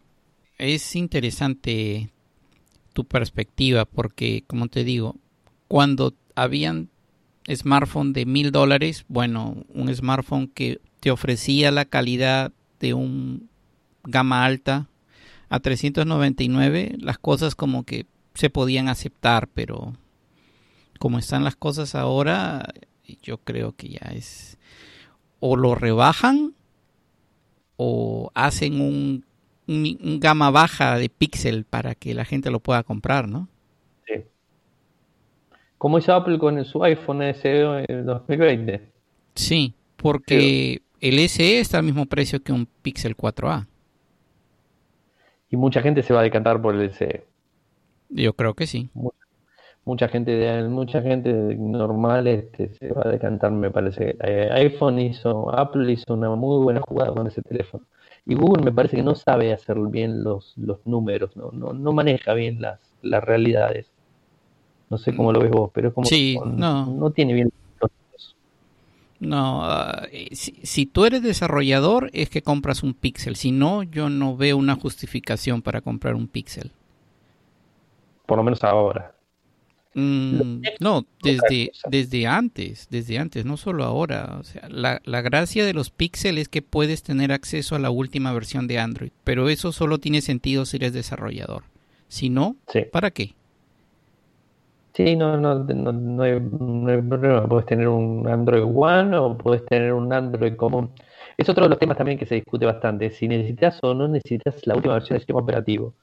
[0.57, 2.09] es interesante
[2.95, 5.17] tu perspectiva porque, como te digo,
[5.67, 6.89] cuando habían
[7.53, 13.49] smartphone de mil dólares, bueno, un smartphone que te ofrecía la calidad de un
[14.05, 14.87] gama alta
[15.49, 19.93] a 399, las cosas como que se podían aceptar, pero
[20.97, 22.73] como están las cosas ahora,
[23.21, 24.57] yo creo que ya es
[25.41, 26.55] o lo rebajan
[27.75, 29.25] o hacen un,
[29.67, 33.47] un, gama baja de píxel para que la gente lo pueda comprar, ¿no?
[34.05, 34.23] Sí.
[35.77, 38.91] Como hizo Apple con su iPhone SE en 2020.
[39.35, 43.67] Sí, porque el SE está al mismo precio que un Pixel 4A.
[45.49, 47.25] Y mucha gente se va a decantar por el SE.
[48.09, 48.89] Yo creo que sí
[49.85, 54.99] mucha gente de, mucha gente normal este, se va a decantar me parece eh, iPhone
[54.99, 57.85] hizo Apple hizo una muy buena jugada con ese teléfono
[58.25, 61.93] y Google me parece que no sabe hacer bien los, los números no, no, no
[61.93, 63.91] maneja bien las, las realidades.
[64.89, 66.85] No sé cómo lo ves vos pero es como sí, no.
[66.87, 68.35] no tiene bien los números.
[69.19, 73.35] no ah, si, si tú eres desarrollador es que compras un Pixel.
[73.35, 76.71] Si no yo no veo una justificación para comprar un Pixel.
[78.25, 79.14] Por lo menos ahora
[79.95, 84.37] Mm, no, desde, desde antes, desde antes, no solo ahora.
[84.39, 87.89] O sea, la, la gracia de los Pixel es que puedes tener acceso a la
[87.89, 91.63] última versión de Android, pero eso solo tiene sentido si eres desarrollador.
[92.09, 92.57] Si no,
[92.91, 93.33] ¿para qué?
[94.93, 97.47] Sí, no, no, no, hay, problema.
[97.47, 100.91] Puedes tener un Android One o puedes tener un Android común.
[101.37, 103.11] Es otro de los temas también que se discute bastante.
[103.11, 105.93] Si necesitas o no necesitas la última versión del sistema operativo.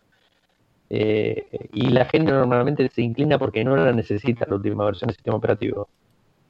[0.94, 5.16] Eh, y la gente normalmente se inclina porque no la necesita la última versión del
[5.16, 5.88] sistema operativo.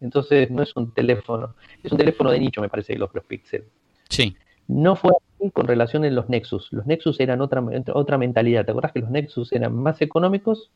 [0.00, 3.66] Entonces no es un teléfono, es un teléfono de nicho, me parece, los, los Pixel.
[4.09, 4.37] Sí.
[4.66, 6.72] No fue así con relación a los Nexus.
[6.72, 7.62] Los Nexus eran otra,
[7.94, 8.64] otra mentalidad.
[8.64, 10.72] ¿Te acuerdas que los Nexus eran más económicos?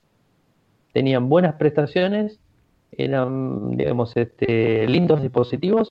[0.92, 2.38] Tenían buenas prestaciones,
[2.92, 5.90] eran, digamos, este, lindos dispositivos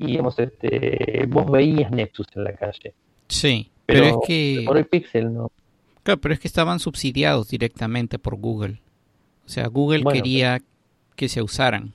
[0.00, 2.92] y, digamos, este, vos veías Nexus en la calle.
[3.28, 4.64] Sí, pero, pero es que...
[4.66, 5.52] Por el Pixel no.
[6.04, 8.80] Claro, pero es que estaban subsidiados directamente por Google.
[9.46, 10.60] O sea, Google quería
[11.16, 11.94] que se usaran.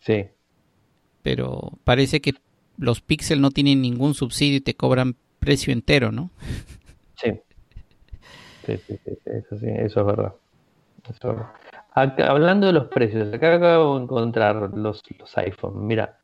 [0.00, 0.26] Sí.
[1.22, 2.34] Pero parece que
[2.76, 6.30] los Pixel no tienen ningún subsidio y te cobran precio entero, ¿no?
[7.14, 7.40] Sí.
[8.66, 10.34] Sí, sí, sí, eso, sí eso es verdad.
[11.94, 15.86] hablando de los precios, acá acabo de encontrar los, los iPhone.
[15.86, 16.18] Mira,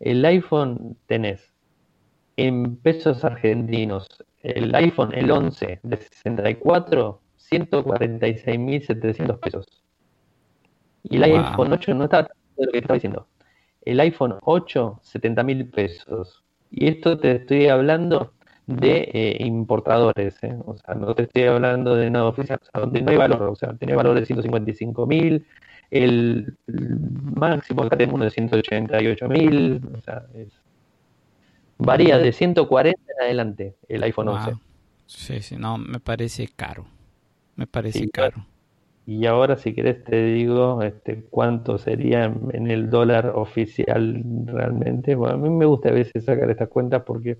[0.00, 1.52] el iPhone tenés
[2.36, 4.06] en pesos argentinos
[4.42, 7.20] el iPhone, el 11 de 64,
[7.50, 9.66] 146.700 pesos.
[11.04, 13.28] Y el iPhone 8 no está lo que estaba diciendo.
[13.82, 16.44] El iPhone 8, 70.000 pesos.
[16.70, 18.34] Y esto te estoy hablando
[18.66, 20.54] de eh, importadores, ¿eh?
[20.66, 23.42] o sea, no te estoy hablando de nada oficial, o sea, donde no hay valor,
[23.44, 25.42] o sea, tiene valor de 155.000,
[25.90, 26.54] el,
[27.34, 30.57] máximo acá tenemos uno de 188.000, o sea, es
[31.78, 34.52] Varía de 140 en adelante el iPhone 11.
[35.06, 36.86] Sí, sí, no, me parece caro.
[37.56, 38.44] Me parece caro.
[39.06, 45.14] Y ahora, si querés, te digo este, cuánto sería en el dólar oficial realmente.
[45.14, 47.38] Bueno, a mí me gusta a veces sacar estas cuentas porque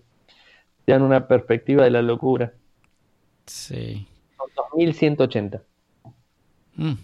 [0.86, 2.54] te dan una perspectiva de la locura.
[3.44, 4.06] Sí.
[4.38, 4.48] Son
[4.80, 5.60] 2.180.
[6.76, 6.94] Mm,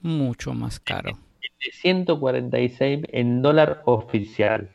[0.00, 1.18] mucho más caro.
[1.42, 4.70] De 146 en dólar oficial.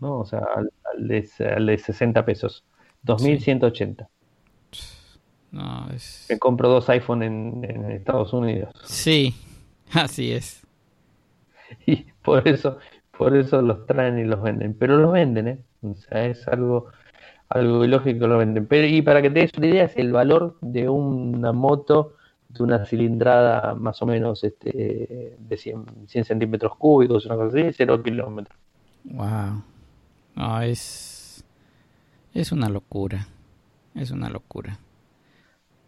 [0.00, 0.20] ¿No?
[0.20, 0.70] O sea, al,
[1.08, 2.64] de, 60 pesos.
[3.02, 4.08] 2180.
[5.52, 6.26] No, es...
[6.28, 8.74] Me compro dos iPhone en, Estados Unidos.
[8.84, 9.34] Sí,
[9.92, 10.62] así es.
[11.86, 12.78] Y por eso,
[13.16, 14.74] por eso los traen y los venden.
[14.74, 15.58] Pero los venden, ¿eh?
[15.82, 16.88] O sea, es algo,
[17.48, 18.66] algo ilógico lo venden.
[18.66, 22.16] Pero, y para que te des una idea, es el valor de una moto
[22.48, 27.72] de una cilindrada más o menos este, de 100, 100 centímetros cúbicos, una cosa así,
[27.72, 28.58] 0 kilómetros.
[29.04, 29.62] Wow.
[30.40, 31.44] No, es.
[32.32, 33.28] Es una locura.
[33.94, 34.78] Es una locura.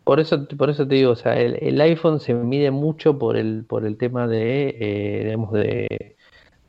[0.04, 3.64] por eso, por eso te digo, o sea, el, iPhone se mide mucho por el,
[3.64, 6.16] por el tema de, eh, digamos, de,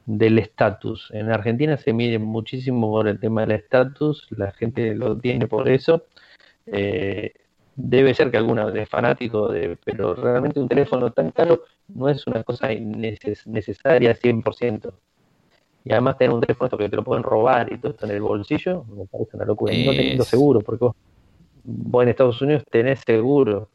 [0.06, 1.10] del estatus.
[1.12, 5.68] En Argentina se mide muchísimo por el tema del estatus, la gente lo tiene por
[5.68, 6.06] eso.
[6.68, 7.34] Eh,
[7.76, 12.26] debe ser que alguna es fanático, de, pero realmente un teléfono tan caro no es
[12.28, 14.94] una cosa necesaria 100%.
[15.86, 18.22] Y además tener un teléfono que te lo pueden robar y todo esto en el
[18.22, 19.74] bolsillo, me parece una locura.
[19.74, 20.86] Y no teniendo seguro, porque
[21.64, 23.70] vos, en Estados Unidos tenés seguro.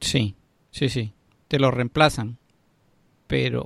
[0.00, 0.34] Sí,
[0.70, 1.12] sí, sí.
[1.48, 2.38] Te lo reemplazan.
[3.26, 3.64] Pero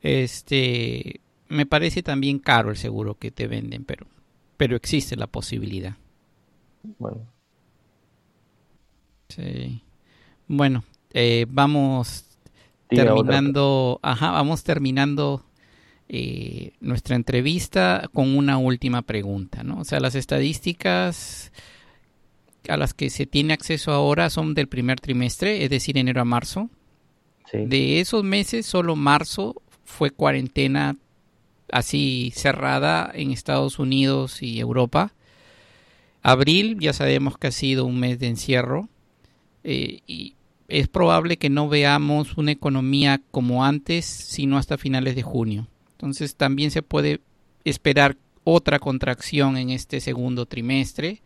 [0.00, 4.06] este me parece también caro el seguro que te venden, pero,
[4.56, 5.94] pero existe la posibilidad.
[6.98, 7.26] Bueno.
[9.28, 9.82] Sí.
[10.48, 10.82] Bueno,
[11.12, 12.24] eh, vamos
[12.88, 15.44] terminando, ajá, vamos terminando
[16.14, 19.80] eh, nuestra entrevista con una última pregunta, ¿no?
[19.80, 21.52] O sea, las estadísticas
[22.68, 26.26] a las que se tiene acceso ahora son del primer trimestre, es decir, enero a
[26.26, 26.68] marzo.
[27.54, 30.98] De esos meses, solo marzo fue cuarentena
[31.70, 35.14] así cerrada en Estados Unidos y Europa.
[36.22, 38.90] Abril ya sabemos que ha sido un mes de encierro
[39.64, 40.34] eh, y
[40.68, 45.68] es probable que no veamos una economía como antes, sino hasta finales de junio.
[46.02, 47.20] Entonces también se puede
[47.62, 51.22] esperar otra contracción en este segundo trimestre.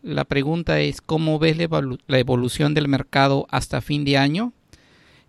[0.00, 4.54] La pregunta es cómo ves la evolución del mercado hasta fin de año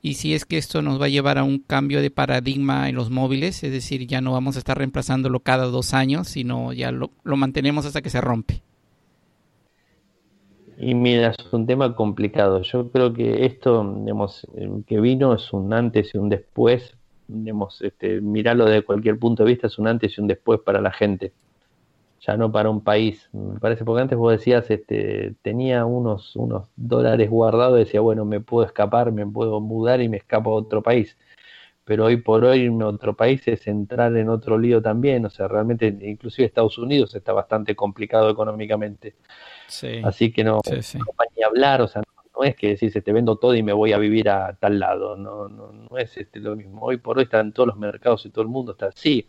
[0.02, 2.96] y si es que esto nos va a llevar a un cambio de paradigma en
[2.96, 6.92] los móviles, es decir, ya no vamos a estar reemplazándolo cada dos años, sino ya
[6.92, 8.62] lo, mantenemos hasta que se rompe.
[10.78, 12.62] Y mira, es un tema complicado.
[12.62, 14.48] Yo creo que esto digamos,
[14.88, 16.96] que vino es un antes y un después
[17.28, 20.82] digamos, este, mirarlo de cualquier punto de vista, es un antes y un después para
[20.82, 21.34] la gente,
[22.22, 23.30] ya no para un país.
[23.34, 28.40] Me parece, porque antes vos decías, este, tenía unos, unos dólares guardados, decía, bueno, me
[28.40, 31.18] puedo escapar, me puedo mudar y me escapo a otro país.
[31.84, 35.48] Pero hoy por hoy en otro país es entrar en otro lío también, o sea,
[35.48, 39.16] realmente inclusive Estados Unidos está bastante complicado económicamente.
[40.04, 43.38] Así que no, no va ni hablar, o sea, no es que decís, te vendo
[43.38, 46.56] todo y me voy a vivir a tal lado, no, no, no es este, lo
[46.56, 46.82] mismo.
[46.82, 49.28] Hoy por hoy están todos los mercados y todo el mundo está así.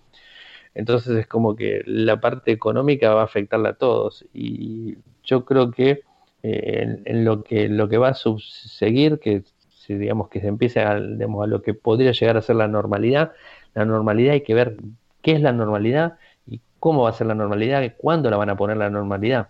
[0.77, 4.27] Entonces es como que la parte económica va a afectarla a todos.
[4.35, 6.03] Y yo creo que
[6.43, 10.81] eh, en, lo que lo que va a subseguir, que si digamos que se empiece
[10.81, 13.33] a, digamos, a lo que podría llegar a ser la normalidad,
[13.75, 14.77] la normalidad hay que ver
[15.23, 18.51] qué es la normalidad y cómo va a ser la normalidad y cuándo la van
[18.51, 19.49] a poner la normalidad.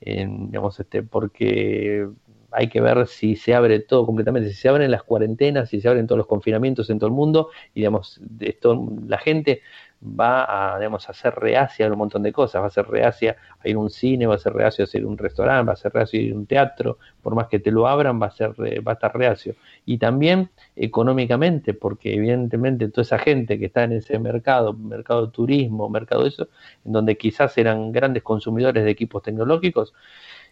[0.00, 2.06] digamos, este, porque
[2.50, 5.88] hay que ver si se abre todo completamente, si se abren las cuarentenas, si se
[5.88, 9.62] abren todos los confinamientos en todo el mundo, y digamos, esto, la gente
[10.02, 13.36] va a, digamos, a ser reacia a un montón de cosas, va a ser reacia
[13.58, 15.72] a ir a un cine, va a ser reacio a ir a un restaurante, va
[15.72, 18.26] a ser reacio a ir a un teatro, por más que te lo abran, va
[18.26, 18.50] a, ser,
[18.86, 19.54] va a estar reacio.
[19.84, 25.32] Y también económicamente, porque evidentemente toda esa gente que está en ese mercado, mercado de
[25.32, 26.48] turismo, mercado de eso,
[26.84, 29.94] en donde quizás eran grandes consumidores de equipos tecnológicos,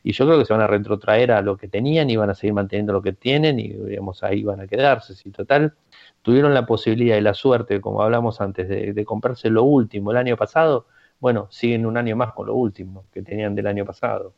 [0.07, 2.35] y yo creo que se van a retrotraer a lo que tenían y van a
[2.35, 5.15] seguir manteniendo lo que tienen y digamos ahí van a quedarse.
[5.15, 5.75] Si total
[6.21, 10.37] tuvieron la posibilidad y la suerte, como hablamos antes, de, comprarse lo último el año
[10.37, 10.87] pasado,
[11.21, 14.35] bueno, siguen un año más con lo último que tenían del año pasado.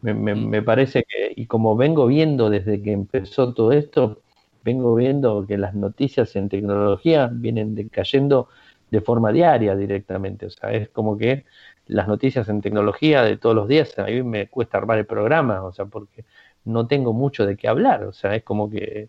[0.00, 4.22] Me, me, parece que, y como vengo viendo desde que empezó todo esto,
[4.64, 8.48] vengo viendo que las noticias en tecnología vienen decayendo
[8.90, 10.46] de forma diaria directamente.
[10.46, 11.44] O sea, es como que
[11.88, 15.64] las noticias en tecnología de todos los días, a mí me cuesta armar el programa,
[15.64, 16.24] o sea, porque
[16.64, 19.08] no tengo mucho de qué hablar, o sea, es como que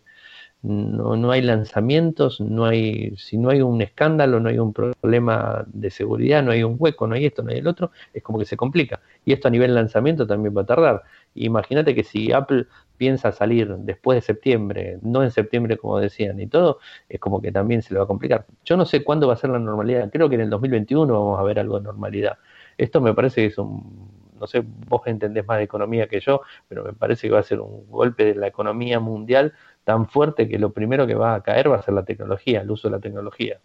[0.62, 5.64] no, no hay lanzamientos, no hay, si no hay un escándalo, no hay un problema
[5.66, 8.38] de seguridad, no hay un hueco, no hay esto, no hay el otro, es como
[8.38, 9.00] que se complica.
[9.24, 11.02] Y esto a nivel lanzamiento también va a tardar.
[11.34, 12.66] Imagínate que si Apple
[13.00, 17.50] piensa salir después de septiembre, no en septiembre como decían y todo, es como que
[17.50, 18.44] también se le va a complicar.
[18.62, 21.40] Yo no sé cuándo va a ser la normalidad, creo que en el 2021 vamos
[21.40, 22.36] a ver algo de normalidad.
[22.76, 26.42] Esto me parece que es un, no sé, vos entendés más de economía que yo,
[26.68, 30.46] pero me parece que va a ser un golpe de la economía mundial tan fuerte
[30.46, 32.96] que lo primero que va a caer va a ser la tecnología, el uso de
[32.96, 33.60] la tecnología.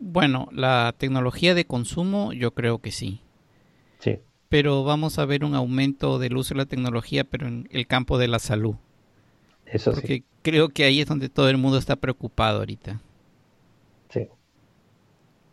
[0.00, 3.20] Bueno, la tecnología de consumo yo creo que sí.
[4.00, 4.18] Sí.
[4.54, 8.18] Pero vamos a ver un aumento del uso de la tecnología, pero en el campo
[8.18, 8.76] de la salud.
[9.66, 13.00] Eso Porque creo que ahí es donde todo el mundo está preocupado ahorita.
[14.10, 14.28] Sí.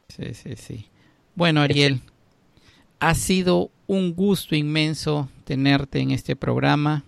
[0.08, 0.86] Sí, sí, sí.
[1.34, 1.99] Bueno, Ariel,
[2.99, 7.04] ha sido un gusto inmenso tenerte en este programa.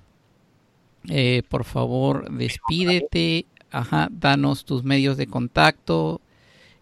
[1.09, 6.21] Eh, por favor, despídete, ajá, danos tus medios de contacto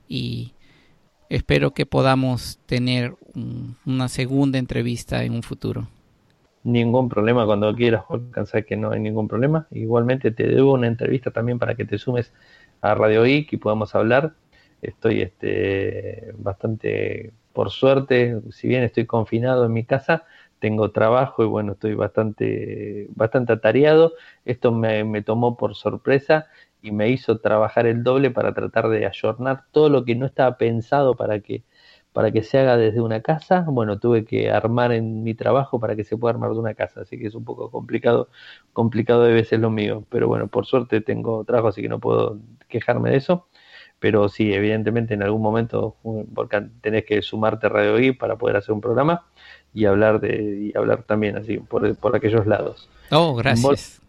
[0.08, 0.54] y
[1.32, 3.16] espero que podamos tener
[3.86, 5.88] una segunda entrevista en un futuro.
[6.64, 9.66] Ningún problema cuando quieras, alcanzar que no hay ningún problema.
[9.72, 12.34] Igualmente te debo una entrevista también para que te sumes
[12.82, 14.34] a Radio Geek y podamos hablar.
[14.82, 20.26] Estoy este, bastante, por suerte, si bien estoy confinado en mi casa,
[20.62, 24.14] tengo trabajo y bueno, estoy bastante, bastante atareado.
[24.46, 26.48] Esto me, me tomó por sorpresa
[26.82, 30.58] y me hizo trabajar el doble para tratar de ayornar todo lo que no estaba
[30.58, 31.64] pensado para que
[32.14, 35.96] para que se haga desde una casa, bueno, tuve que armar en mi trabajo para
[35.96, 38.30] que se pueda armar de una casa, así que es un poco complicado,
[38.74, 42.40] complicado de veces lo mío, pero bueno, por suerte tengo trabajo, así que no puedo
[42.68, 43.48] quejarme de eso,
[44.02, 45.96] pero sí, evidentemente en algún momento,
[46.34, 49.28] porque tenés que sumarte a Radio I para poder hacer un programa
[49.76, 52.90] y hablar de y hablar también así por, por aquellos lados.
[53.12, 54.02] Oh, gracias.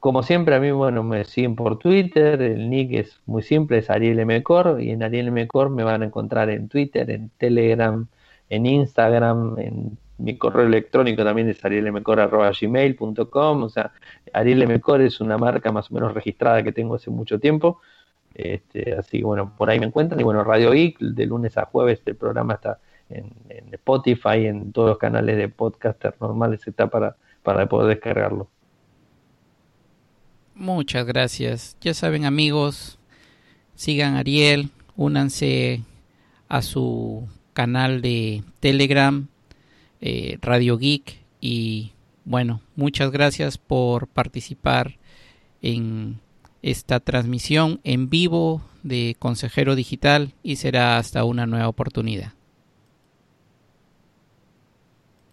[0.00, 3.88] Como siempre, a mí, bueno, me siguen por Twitter, el nick es muy simple, es
[3.88, 8.06] Ariel Mcor, y en Ariel Mcor me van a encontrar en Twitter, en Telegram,
[8.50, 13.92] en Instagram, en mi correo electrónico también es arielmcor.gmail.com, o sea,
[14.32, 17.80] Ariel Mcor es una marca más o menos registrada que tengo hace mucho tiempo,
[18.34, 21.66] este, así que bueno, por ahí me encuentran, y bueno, Radio IC, de lunes a
[21.66, 26.88] jueves el programa está en, en Spotify, en todos los canales de podcaster normales está
[26.88, 28.48] para, para poder descargarlo.
[30.54, 31.76] Muchas gracias.
[31.80, 32.98] Ya saben amigos,
[33.74, 35.82] sigan a Ariel, únanse
[36.48, 39.28] a su canal de Telegram,
[40.00, 41.92] eh, Radio Geek y
[42.24, 44.98] bueno, muchas gracias por participar
[45.60, 46.20] en
[46.64, 52.32] esta transmisión en vivo de Consejero Digital y será hasta una nueva oportunidad.